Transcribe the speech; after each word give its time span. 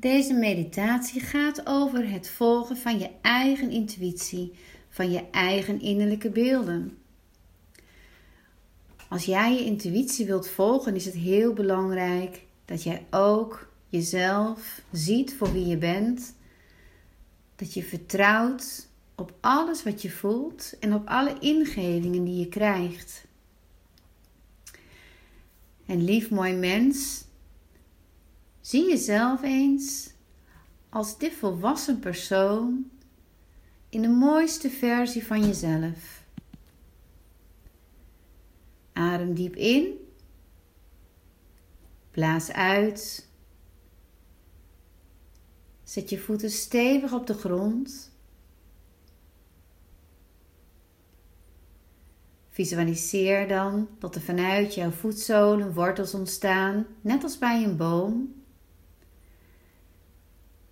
Deze 0.00 0.34
meditatie 0.34 1.20
gaat 1.20 1.66
over 1.66 2.10
het 2.10 2.28
volgen 2.28 2.76
van 2.76 2.98
je 2.98 3.10
eigen 3.20 3.70
intuïtie, 3.70 4.52
van 4.88 5.10
je 5.10 5.24
eigen 5.30 5.80
innerlijke 5.80 6.30
beelden. 6.30 6.98
Als 9.08 9.24
jij 9.24 9.52
je 9.52 9.64
intuïtie 9.64 10.26
wilt 10.26 10.48
volgen, 10.48 10.94
is 10.94 11.04
het 11.04 11.14
heel 11.14 11.52
belangrijk 11.52 12.42
dat 12.64 12.82
jij 12.82 13.06
ook 13.10 13.68
jezelf 13.88 14.82
ziet 14.92 15.34
voor 15.34 15.52
wie 15.52 15.66
je 15.66 15.76
bent. 15.76 16.34
Dat 17.56 17.74
je 17.74 17.82
vertrouwt 17.82 18.88
op 19.14 19.34
alles 19.40 19.82
wat 19.82 20.02
je 20.02 20.10
voelt 20.10 20.76
en 20.78 20.94
op 20.94 21.08
alle 21.08 21.38
ingevingen 21.38 22.24
die 22.24 22.38
je 22.38 22.48
krijgt. 22.48 23.24
En 25.86 26.04
lief 26.04 26.30
mooi 26.30 26.54
mens, 26.54 27.24
zie 28.70 28.88
jezelf 28.88 29.42
eens 29.42 30.10
als 30.88 31.18
dit 31.18 31.32
volwassen 31.32 31.98
persoon 31.98 32.90
in 33.88 34.02
de 34.02 34.08
mooiste 34.08 34.70
versie 34.70 35.26
van 35.26 35.40
jezelf. 35.46 36.24
Adem 38.92 39.34
diep 39.34 39.56
in, 39.56 39.92
blaas 42.10 42.52
uit. 42.52 43.28
Zet 45.82 46.10
je 46.10 46.18
voeten 46.18 46.50
stevig 46.50 47.12
op 47.12 47.26
de 47.26 47.34
grond. 47.34 48.12
Visualiseer 52.50 53.48
dan 53.48 53.88
dat 53.98 54.14
er 54.14 54.20
vanuit 54.20 54.74
jouw 54.74 54.90
voetzolen 54.90 55.74
wortels 55.74 56.14
ontstaan, 56.14 56.86
net 57.00 57.22
als 57.22 57.38
bij 57.38 57.64
een 57.64 57.76
boom. 57.76 58.39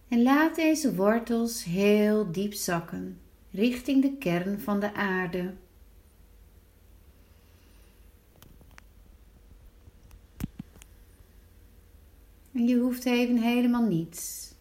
En 0.09 0.23
laat 0.23 0.55
deze 0.55 0.95
wortels 0.95 1.65
heel 1.65 2.33
diep 2.33 2.53
zakken 2.53 3.21
richting 3.51 4.03
de 4.03 4.17
kern 4.17 4.61
van 4.61 4.81
de 4.81 4.95
aarde. 4.95 5.55
En 12.53 12.67
je 12.67 12.77
hoeft 12.77 13.05
even 13.05 13.37
helemaal 13.37 13.87
niets. 13.87 14.53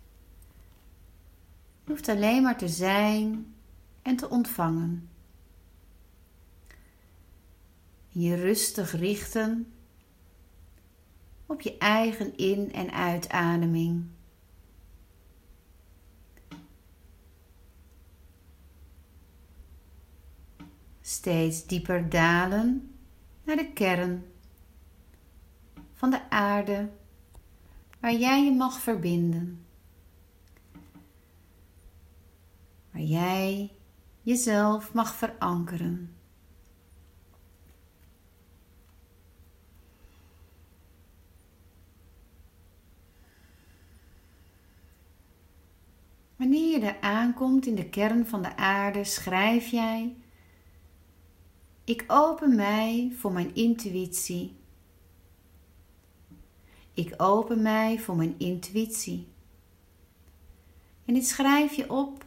Je 1.83 1.91
hoeft 1.91 2.07
alleen 2.09 2.41
maar 2.43 2.57
te 2.57 2.67
zijn 2.67 3.53
en 4.01 4.15
te 4.15 4.29
ontvangen. 4.29 5.09
je 8.19 8.35
rustig 8.35 8.91
richten 8.91 9.73
op 11.45 11.61
je 11.61 11.77
eigen 11.77 12.37
in- 12.37 12.73
en 12.73 12.91
uitademing. 12.91 14.05
Steeds 21.07 21.65
dieper 21.65 22.09
dalen 22.09 22.97
naar 23.43 23.55
de 23.55 23.71
kern 23.73 24.25
van 25.93 26.09
de 26.09 26.29
aarde 26.29 26.89
waar 27.99 28.13
jij 28.13 28.43
je 28.43 28.51
mag 28.51 28.79
verbinden. 28.79 29.65
Waar 32.91 33.01
jij 33.01 33.71
jezelf 34.21 34.93
mag 34.93 35.15
verankeren. 35.15 36.15
Wanneer 46.35 46.79
je 46.79 46.85
er 46.85 47.01
aankomt 47.01 47.65
in 47.65 47.75
de 47.75 47.89
kern 47.89 48.25
van 48.25 48.41
de 48.41 48.55
aarde, 48.55 49.03
schrijf 49.03 49.67
jij: 49.67 50.15
Ik 51.87 52.03
open 52.07 52.55
mij 52.55 53.11
voor 53.17 53.31
mijn 53.31 53.55
intuïtie. 53.55 54.55
Ik 56.93 57.13
open 57.17 57.61
mij 57.61 57.99
voor 57.99 58.15
mijn 58.15 58.35
intuïtie. 58.37 59.27
En 61.05 61.13
dit 61.13 61.27
schrijf 61.27 61.73
je 61.73 61.89
op 61.89 62.25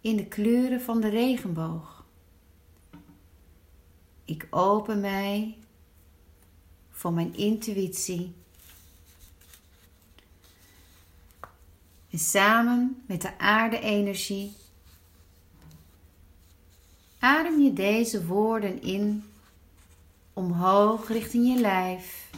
in 0.00 0.16
de 0.16 0.26
kleuren 0.26 0.80
van 0.80 1.00
de 1.00 1.08
regenboog. 1.08 2.04
Ik 4.24 4.46
open 4.50 5.00
mij 5.00 5.58
voor 6.90 7.12
mijn 7.12 7.36
intuïtie. 7.36 8.34
En 12.10 12.18
samen 12.18 13.02
met 13.06 13.22
de 13.22 13.38
aarde-energie 13.38 14.52
adem 17.24 17.60
je 17.60 17.72
deze 17.72 18.26
woorden 18.26 18.82
in 18.82 19.24
omhoog 20.32 21.08
richting 21.08 21.48
je 21.48 21.60
lijf. 21.60 22.30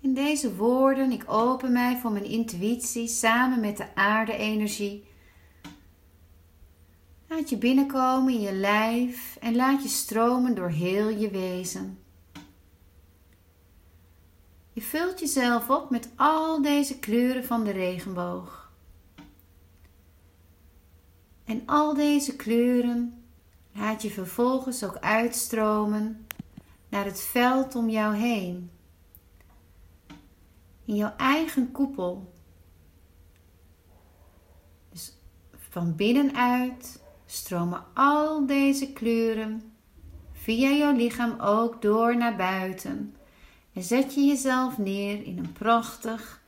In 0.00 0.14
deze 0.14 0.54
woorden, 0.54 1.12
ik 1.12 1.24
open 1.26 1.72
mij 1.72 1.96
voor 1.96 2.12
mijn 2.12 2.24
intuïtie 2.24 3.08
samen 3.08 3.60
met 3.60 3.76
de 3.76 3.94
aarde-energie 3.94 5.04
Laat 7.26 7.50
je 7.50 7.56
binnenkomen 7.56 8.32
in 8.32 8.40
je 8.40 8.52
lijf 8.52 9.36
en 9.40 9.56
laat 9.56 9.82
je 9.82 9.88
stromen 9.88 10.54
door 10.54 10.68
heel 10.68 11.08
je 11.08 11.30
wezen. 11.30 11.98
Je 14.72 14.82
vult 14.82 15.20
jezelf 15.20 15.70
op 15.70 15.90
met 15.90 16.08
al 16.16 16.62
deze 16.62 16.98
kleuren 16.98 17.44
van 17.44 17.64
de 17.64 17.70
regenboog. 17.70 18.72
En 21.44 21.62
al 21.66 21.94
deze 21.94 22.36
kleuren 22.36 23.24
laat 23.72 24.02
je 24.02 24.10
vervolgens 24.10 24.84
ook 24.84 24.98
uitstromen 24.98 26.26
naar 26.88 27.04
het 27.04 27.20
veld 27.20 27.74
om 27.74 27.88
jou 27.88 28.14
heen. 28.14 28.70
In 30.84 30.96
jouw 30.96 31.14
eigen 31.16 31.72
koepel. 31.72 32.32
Dus 34.90 35.16
van 35.52 35.96
binnenuit 35.96 37.02
stromen 37.26 37.84
al 37.94 38.46
deze 38.46 38.92
kleuren 38.92 39.72
via 40.32 40.70
jouw 40.70 40.96
lichaam 40.96 41.40
ook 41.40 41.82
door 41.82 42.16
naar 42.16 42.36
buiten. 42.36 43.14
En 43.72 43.82
zet 43.82 44.14
je 44.14 44.20
jezelf 44.20 44.78
neer 44.78 45.24
in 45.24 45.38
een 45.38 45.52
prachtig, 45.52 46.42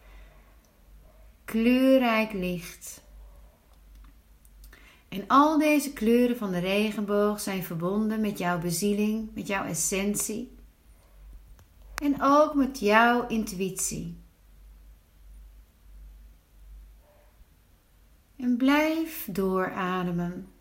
kleurrijk 1.44 2.32
licht. 2.32 3.02
En 5.08 5.24
al 5.26 5.58
deze 5.58 5.92
kleuren 5.92 6.36
van 6.36 6.50
de 6.50 6.58
regenboog 6.58 7.40
zijn 7.40 7.62
verbonden 7.62 8.20
met 8.20 8.38
jouw 8.38 8.58
bezieling, 8.58 9.34
met 9.34 9.46
jouw 9.46 9.64
essentie. 9.64 10.56
En 11.94 12.22
ook 12.22 12.54
met 12.54 12.78
jouw 12.78 13.26
intuïtie. 13.26 14.20
En 18.36 18.56
blijf 18.56 19.28
doorademen. 19.30 20.51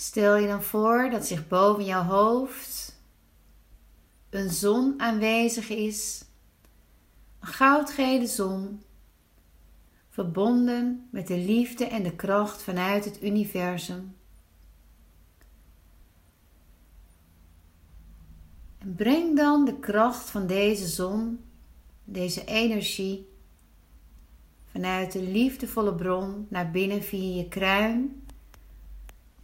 Stel 0.00 0.36
je 0.36 0.46
dan 0.46 0.62
voor 0.62 1.10
dat 1.10 1.26
zich 1.26 1.48
boven 1.48 1.84
jouw 1.84 2.02
hoofd 2.02 3.00
een 4.30 4.50
zon 4.50 5.00
aanwezig 5.00 5.68
is, 5.68 6.24
een 7.40 7.48
goudgele 7.48 8.26
zon, 8.26 8.82
verbonden 10.08 11.08
met 11.10 11.26
de 11.26 11.36
liefde 11.36 11.84
en 11.84 12.02
de 12.02 12.16
kracht 12.16 12.62
vanuit 12.62 13.04
het 13.04 13.22
universum. 13.22 14.16
En 18.78 18.94
breng 18.94 19.36
dan 19.36 19.64
de 19.64 19.78
kracht 19.78 20.30
van 20.30 20.46
deze 20.46 20.86
zon, 20.86 21.40
deze 22.04 22.44
energie, 22.44 23.28
vanuit 24.64 25.12
de 25.12 25.22
liefdevolle 25.22 25.94
bron 25.94 26.46
naar 26.48 26.70
binnen 26.70 27.02
via 27.02 27.36
je 27.36 27.48
kruin 27.48 28.22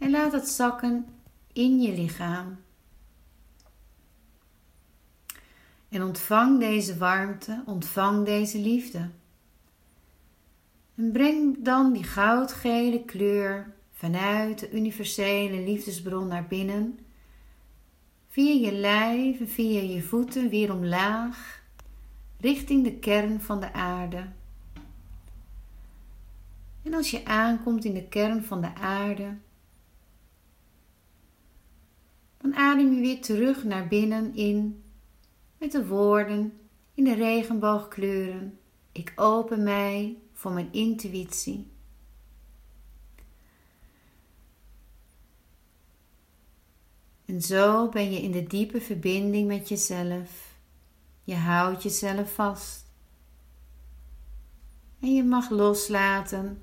en 0.05 0.11
laat 0.11 0.31
het 0.31 0.47
zakken 0.47 1.05
in 1.53 1.81
je 1.81 1.93
lichaam. 1.93 2.57
En 5.89 6.03
ontvang 6.03 6.59
deze 6.59 6.97
warmte, 6.97 7.63
ontvang 7.65 8.25
deze 8.25 8.59
liefde. 8.59 9.09
En 10.95 11.11
breng 11.11 11.63
dan 11.63 11.93
die 11.93 12.03
goudgele 12.03 13.05
kleur 13.05 13.73
vanuit 13.91 14.59
de 14.59 14.71
universele 14.71 15.59
liefdesbron 15.59 16.27
naar 16.27 16.47
binnen, 16.47 16.99
via 18.27 18.67
je 18.67 18.71
lijf 18.71 19.39
en 19.39 19.49
via 19.49 19.81
je 19.81 20.01
voeten 20.01 20.49
weer 20.49 20.73
omlaag, 20.73 21.63
richting 22.39 22.83
de 22.83 22.93
kern 22.93 23.41
van 23.41 23.59
de 23.59 23.73
aarde. 23.73 24.27
En 26.83 26.93
als 26.93 27.11
je 27.11 27.25
aankomt 27.25 27.85
in 27.85 27.93
de 27.93 28.07
kern 28.07 28.43
van 28.43 28.61
de 28.61 28.75
aarde, 28.75 29.37
dan 32.45 32.55
adem 32.55 32.93
je 32.93 33.01
weer 33.01 33.21
terug 33.21 33.63
naar 33.63 33.87
binnen 33.87 34.35
in 34.35 34.83
met 35.57 35.71
de 35.71 35.87
woorden 35.87 36.53
in 36.93 37.03
de 37.03 37.13
regenboogkleuren. 37.13 38.59
Ik 38.91 39.13
open 39.15 39.63
mij 39.63 40.17
voor 40.33 40.51
mijn 40.51 40.73
intuïtie. 40.73 41.67
En 47.25 47.41
zo 47.41 47.89
ben 47.89 48.11
je 48.11 48.21
in 48.21 48.31
de 48.31 48.43
diepe 48.43 48.81
verbinding 48.81 49.47
met 49.47 49.69
jezelf. 49.69 50.57
Je 51.23 51.35
houdt 51.35 51.83
jezelf 51.83 52.33
vast. 52.33 52.85
En 54.99 55.13
je 55.13 55.23
mag 55.23 55.49
loslaten 55.49 56.61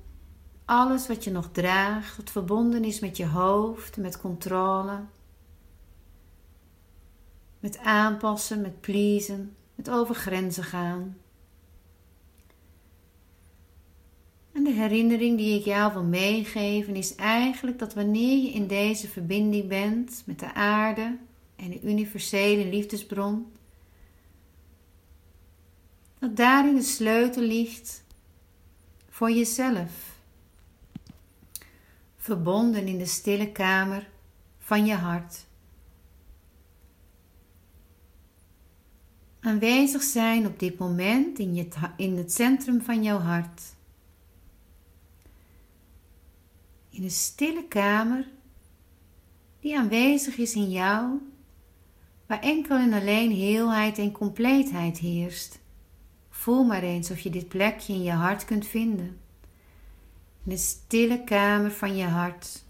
alles 0.65 1.07
wat 1.07 1.23
je 1.23 1.31
nog 1.31 1.51
draagt, 1.51 2.17
wat 2.17 2.31
verbonden 2.31 2.83
is 2.83 2.99
met 2.99 3.17
je 3.17 3.27
hoofd, 3.27 3.97
met 3.97 4.21
controle, 4.21 4.99
met 7.63 7.77
aanpassen, 7.77 8.61
met 8.61 8.81
pleasen, 8.81 9.55
met 9.75 9.89
over 9.89 10.15
grenzen 10.15 10.63
gaan. 10.63 11.17
En 14.51 14.63
de 14.63 14.71
herinnering 14.71 15.37
die 15.37 15.59
ik 15.59 15.65
jou 15.65 15.93
wil 15.93 16.03
meegeven 16.03 16.95
is 16.95 17.15
eigenlijk 17.15 17.79
dat 17.79 17.93
wanneer 17.93 18.43
je 18.43 18.51
in 18.51 18.67
deze 18.67 19.07
verbinding 19.07 19.67
bent 19.67 20.23
met 20.25 20.39
de 20.39 20.53
aarde 20.53 21.17
en 21.55 21.69
de 21.69 21.81
universele 21.81 22.65
liefdesbron, 22.65 23.51
dat 26.19 26.35
daarin 26.35 26.75
de 26.75 26.81
sleutel 26.81 27.41
ligt 27.41 28.03
voor 29.09 29.31
jezelf, 29.31 30.19
verbonden 32.17 32.87
in 32.87 32.97
de 32.97 33.05
stille 33.05 33.51
kamer 33.51 34.09
van 34.59 34.85
je 34.85 34.95
hart. 34.95 35.45
Aanwezig 39.43 40.03
zijn 40.03 40.45
op 40.45 40.59
dit 40.59 40.77
moment 40.77 41.39
in, 41.39 41.55
je, 41.55 41.67
in 41.97 42.17
het 42.17 42.33
centrum 42.33 42.81
van 42.81 43.03
jouw 43.03 43.17
hart. 43.17 43.61
In 46.89 47.03
een 47.03 47.11
stille 47.11 47.67
kamer 47.67 48.27
die 49.59 49.77
aanwezig 49.77 50.37
is 50.37 50.53
in 50.53 50.69
jou, 50.69 51.19
waar 52.25 52.41
enkel 52.41 52.77
en 52.77 52.93
alleen 52.93 53.31
heelheid 53.31 53.97
en 53.97 54.11
compleetheid 54.11 54.97
heerst. 54.97 55.59
Voel 56.29 56.63
maar 56.63 56.83
eens 56.83 57.11
of 57.11 57.19
je 57.19 57.29
dit 57.29 57.47
plekje 57.47 57.93
in 57.93 58.03
je 58.03 58.11
hart 58.11 58.45
kunt 58.45 58.65
vinden. 58.65 59.19
In 60.43 60.51
de 60.51 60.57
stille 60.57 61.23
kamer 61.23 61.71
van 61.71 61.95
je 61.95 62.05
hart, 62.05 62.63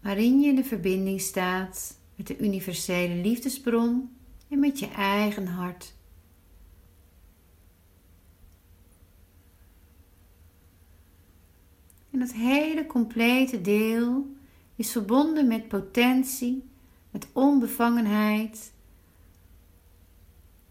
waarin 0.00 0.40
je 0.40 0.48
in 0.48 0.56
de 0.56 0.64
verbinding 0.64 1.20
staat 1.20 1.98
met 2.14 2.26
de 2.26 2.38
universele 2.38 3.14
liefdesbron 3.14 4.15
en 4.48 4.58
met 4.58 4.78
je 4.78 4.88
eigen 4.88 5.46
hart. 5.46 5.94
En 12.10 12.18
dat 12.18 12.32
hele 12.32 12.86
complete 12.86 13.60
deel 13.60 14.34
is 14.76 14.92
verbonden 14.92 15.46
met 15.46 15.68
potentie, 15.68 16.64
met 17.10 17.26
onbevangenheid, 17.32 18.72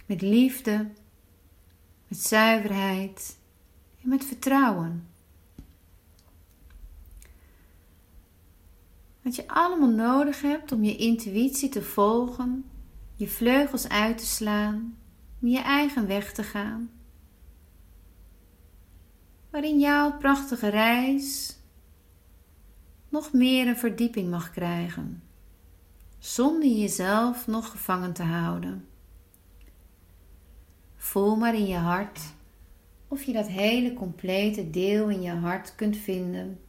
met 0.05 0.21
liefde, 0.21 0.91
met 2.07 2.17
zuiverheid 2.17 3.37
en 4.03 4.09
met 4.09 4.25
vertrouwen. 4.25 5.07
Wat 9.21 9.35
je 9.35 9.47
allemaal 9.47 9.89
nodig 9.89 10.41
hebt 10.41 10.71
om 10.71 10.83
je 10.83 10.95
intuïtie 10.95 11.69
te 11.69 11.81
volgen, 11.81 12.65
je 13.15 13.27
vleugels 13.27 13.89
uit 13.89 14.17
te 14.17 14.25
slaan, 14.25 14.97
om 15.41 15.47
je 15.47 15.61
eigen 15.61 16.07
weg 16.07 16.33
te 16.33 16.43
gaan. 16.43 16.89
Waarin 19.49 19.79
jouw 19.79 20.17
prachtige 20.17 20.67
reis 20.67 21.57
nog 23.09 23.33
meer 23.33 23.67
een 23.67 23.77
verdieping 23.77 24.29
mag 24.29 24.51
krijgen, 24.51 25.23
zonder 26.17 26.69
jezelf 26.69 27.47
nog 27.47 27.69
gevangen 27.69 28.13
te 28.13 28.23
houden. 28.23 28.87
Voel 30.95 31.35
maar 31.35 31.55
in 31.55 31.67
je 31.67 31.77
hart 31.77 32.19
of 33.07 33.23
je 33.23 33.33
dat 33.33 33.47
hele 33.47 33.93
complete 33.93 34.69
deel 34.69 35.09
in 35.09 35.21
je 35.21 35.31
hart 35.31 35.75
kunt 35.75 35.97
vinden. 35.97 36.59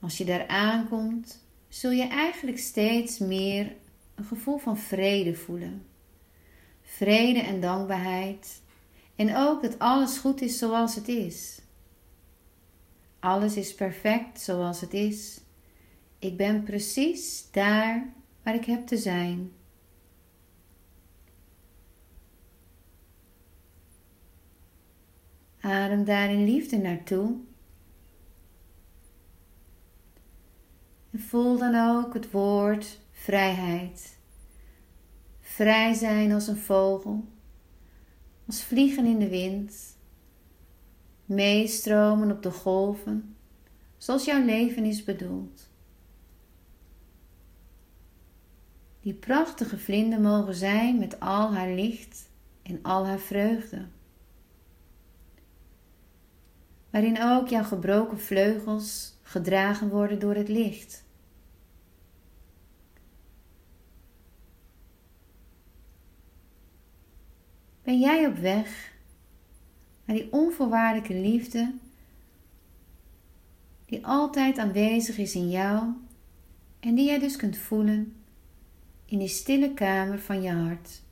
Als 0.00 0.18
je 0.18 0.24
daar 0.24 0.46
aankomt, 0.46 1.46
zul 1.68 1.90
je 1.90 2.08
eigenlijk 2.08 2.58
steeds 2.58 3.18
meer 3.18 3.76
een 4.18 4.24
gevoel 4.24 4.58
van 4.58 4.78
vrede 4.78 5.34
voelen. 5.34 5.86
Vrede 6.82 7.40
en 7.40 7.60
dankbaarheid. 7.60 8.62
En 9.14 9.36
ook 9.36 9.62
dat 9.62 9.78
alles 9.78 10.18
goed 10.18 10.40
is 10.40 10.58
zoals 10.58 10.94
het 10.94 11.08
is. 11.08 11.60
Alles 13.18 13.56
is 13.56 13.74
perfect 13.74 14.40
zoals 14.40 14.80
het 14.80 14.94
is. 14.94 15.40
Ik 16.18 16.36
ben 16.36 16.62
precies 16.62 17.50
daar 17.50 18.12
waar 18.42 18.54
ik 18.54 18.64
heb 18.64 18.86
te 18.86 18.96
zijn. 18.96 19.52
Adem 25.60 26.04
daarin 26.04 26.44
liefde 26.44 26.76
naartoe. 26.76 27.36
En 31.10 31.20
voel 31.20 31.58
dan 31.58 31.74
ook 31.74 32.14
het 32.14 32.30
woord 32.30 32.98
vrijheid. 33.28 34.18
Vrij 35.40 35.94
zijn 35.94 36.32
als 36.32 36.46
een 36.46 36.56
vogel, 36.56 37.24
als 38.46 38.62
vliegen 38.62 39.04
in 39.04 39.18
de 39.18 39.28
wind, 39.28 39.96
meestromen 41.24 42.30
op 42.30 42.42
de 42.42 42.50
golven, 42.50 43.36
zoals 43.96 44.24
jouw 44.24 44.44
leven 44.44 44.84
is 44.84 45.04
bedoeld. 45.04 45.70
Die 49.00 49.14
prachtige 49.14 49.78
vlinder 49.78 50.20
mogen 50.20 50.54
zijn 50.54 50.98
met 50.98 51.20
al 51.20 51.54
haar 51.54 51.70
licht 51.70 52.28
en 52.62 52.78
al 52.82 53.06
haar 53.06 53.20
vreugde. 53.20 53.86
Waarin 56.90 57.22
ook 57.22 57.48
jouw 57.48 57.64
gebroken 57.64 58.20
vleugels 58.20 59.18
gedragen 59.22 59.88
worden 59.88 60.18
door 60.18 60.34
het 60.34 60.48
licht. 60.48 61.06
Ben 67.88 67.98
jij 67.98 68.26
op 68.26 68.36
weg 68.36 68.92
naar 70.04 70.16
die 70.16 70.32
onvoorwaardelijke 70.32 71.14
liefde 71.14 71.74
die 73.84 74.06
altijd 74.06 74.58
aanwezig 74.58 75.18
is 75.18 75.34
in 75.34 75.50
jou 75.50 75.92
en 76.80 76.94
die 76.94 77.06
jij 77.06 77.18
dus 77.18 77.36
kunt 77.36 77.56
voelen 77.56 78.16
in 79.04 79.18
die 79.18 79.28
stille 79.28 79.74
kamer 79.74 80.18
van 80.18 80.42
je 80.42 80.50
hart? 80.50 81.02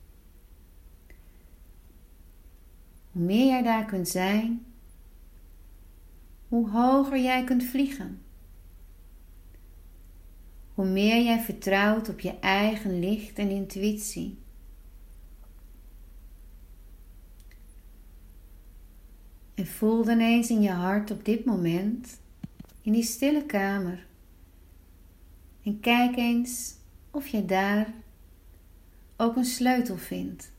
Hoe 3.11 3.23
meer 3.23 3.45
jij 3.45 3.61
daar 3.61 3.85
kunt 3.85 4.07
zijn, 4.07 4.65
hoe 6.47 6.69
hoger 6.69 7.19
jij 7.19 7.43
kunt 7.43 7.63
vliegen. 7.63 8.21
Hoe 10.73 10.85
meer 10.85 11.23
jij 11.23 11.39
vertrouwt 11.39 12.09
op 12.09 12.19
je 12.19 12.39
eigen 12.39 12.99
licht 12.99 13.37
en 13.37 13.49
intuïtie. 13.49 14.45
En 19.57 19.67
voel 19.67 20.03
dan 20.03 20.19
eens 20.19 20.49
in 20.49 20.61
je 20.61 20.69
hart 20.69 21.11
op 21.11 21.25
dit 21.25 21.45
moment, 21.45 22.19
in 22.81 22.91
die 22.91 23.03
stille 23.03 23.45
kamer. 23.45 24.05
En 25.63 25.79
kijk 25.79 26.15
eens 26.15 26.75
of 27.11 27.27
je 27.27 27.45
daar 27.45 27.93
ook 29.15 29.35
een 29.35 29.45
sleutel 29.45 29.97
vindt. 29.97 30.51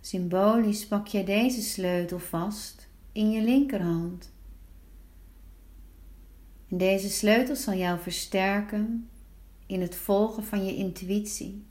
Symbolisch 0.00 0.86
pak 0.86 1.06
je 1.06 1.24
deze 1.24 1.62
sleutel 1.62 2.18
vast 2.18 2.88
in 3.12 3.30
je 3.30 3.42
linkerhand. 3.42 4.32
En 6.68 6.78
deze 6.78 7.10
sleutel 7.10 7.56
zal 7.56 7.74
jou 7.74 8.00
versterken 8.00 9.08
in 9.66 9.80
het 9.80 9.94
volgen 9.94 10.44
van 10.44 10.64
je 10.64 10.76
intuïtie, 10.76 11.64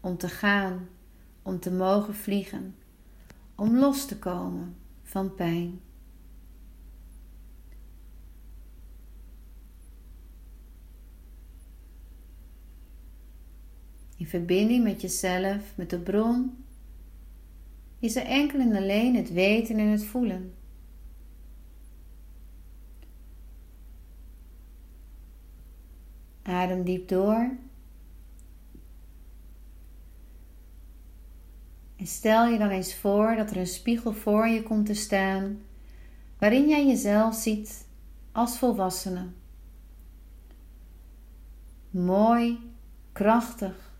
om 0.00 0.16
te 0.16 0.28
gaan, 0.28 0.88
om 1.42 1.60
te 1.60 1.70
mogen 1.70 2.14
vliegen, 2.14 2.74
om 3.54 3.76
los 3.76 4.06
te 4.06 4.18
komen 4.18 4.76
van 5.02 5.34
pijn. 5.34 5.80
in 14.18 14.26
verbinding 14.26 14.84
met 14.84 15.00
jezelf, 15.00 15.76
met 15.76 15.90
de 15.90 15.98
bron, 15.98 16.64
is 17.98 18.16
er 18.16 18.24
enkel 18.24 18.60
en 18.60 18.76
alleen 18.76 19.16
het 19.16 19.32
weten 19.32 19.78
en 19.78 19.86
het 19.86 20.04
voelen. 20.04 20.54
Adem 26.58 26.82
diep 26.84 27.08
door. 27.08 27.56
En 31.96 32.06
stel 32.06 32.46
je 32.46 32.58
dan 32.58 32.68
eens 32.68 32.94
voor 32.94 33.36
dat 33.36 33.50
er 33.50 33.56
een 33.56 33.66
spiegel 33.66 34.12
voor 34.12 34.46
je 34.46 34.62
komt 34.62 34.86
te 34.86 34.94
staan, 34.94 35.62
waarin 36.38 36.68
jij 36.68 36.86
jezelf 36.86 37.34
ziet 37.34 37.86
als 38.32 38.58
volwassene. 38.58 39.26
Mooi, 41.90 42.72
krachtig, 43.12 43.92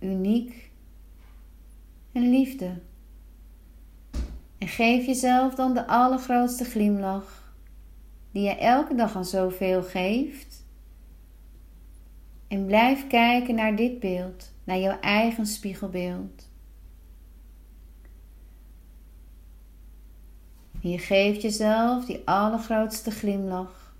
uniek 0.00 0.70
en 2.12 2.30
liefde. 2.30 2.80
En 4.58 4.68
geef 4.68 5.06
jezelf 5.06 5.54
dan 5.54 5.74
de 5.74 5.86
allergrootste 5.86 6.64
glimlach 6.64 7.54
die 8.30 8.42
je 8.42 8.56
elke 8.56 8.94
dag 8.94 9.16
aan 9.16 9.24
zoveel 9.24 9.82
geeft. 9.82 10.66
En 12.48 12.66
blijf 12.66 13.06
kijken 13.06 13.54
naar 13.54 13.76
dit 13.76 14.00
beeld, 14.00 14.52
naar 14.64 14.78
jouw 14.78 15.00
eigen 15.00 15.46
spiegelbeeld. 15.46 16.50
Je 20.80 20.98
geeft 20.98 21.42
jezelf 21.42 22.04
die 22.04 22.22
allergrootste 22.24 23.10
glimlach. 23.10 23.96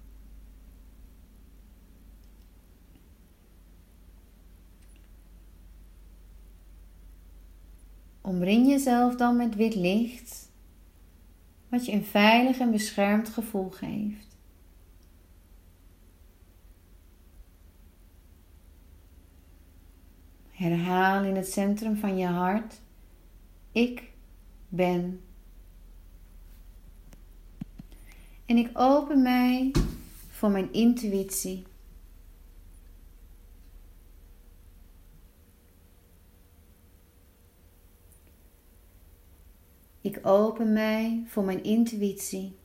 Omring 8.21 8.69
jezelf 8.69 9.17
dan 9.17 9.37
met 9.37 9.55
wit 9.55 9.75
licht, 9.75 10.51
wat 11.69 11.87
je 11.87 11.93
een 11.93 12.05
veilig 12.05 12.59
en 12.59 12.71
beschermd 12.71 13.29
gevoel 13.29 13.71
geeft. 13.71 14.28
Herhaal 20.59 21.25
in 21.25 21.37
het 21.37 21.53
centrum 21.53 21.97
van 21.97 22.17
je 22.17 22.27
hart: 22.27 22.81
Ik 23.73 24.11
ben. 24.69 25.21
En 28.47 28.57
ik 28.57 28.71
open 28.73 29.23
mij 29.23 29.71
voor 30.29 30.51
mijn 30.51 30.73
intuïtie. 30.73 31.67
Ik 40.01 40.27
open 40.27 40.73
mij 40.73 41.25
voor 41.27 41.45
mijn 41.45 41.63
intuïtie. 41.63 42.57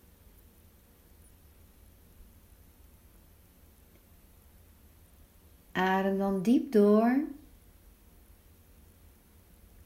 Adem 5.72 6.18
dan 6.18 6.42
diep 6.42 6.72
door. 6.72 7.42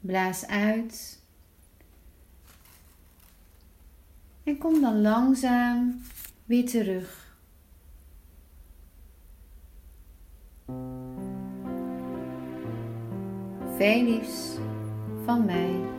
Blaas 0.08 0.48
uit. 0.48 1.22
En 4.44 4.58
kom 4.58 4.82
dan 4.82 5.02
langzaam 5.02 6.02
weer 6.46 6.66
terug. 6.66 7.36
Veel 13.78 14.04
liefs 14.04 14.58
van 15.26 15.46
mij. 15.46 15.97